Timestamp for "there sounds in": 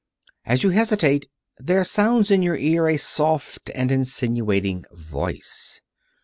1.59-2.41